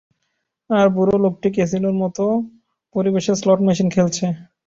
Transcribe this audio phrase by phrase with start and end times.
[0.69, 2.17] আর বুড়ো লোকটি ক্যাসিনোর মত
[2.95, 4.25] পরিবেশে স্লট মেশিন খেলছে।